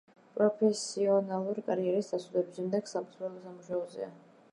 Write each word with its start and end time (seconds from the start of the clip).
პროფესიონალური 0.37 1.63
კარიერის 1.67 2.09
დასრულების 2.13 2.57
შემდეგ 2.61 2.89
სამწვრთნელო 2.93 3.43
სამუშაოზეა. 3.45 4.09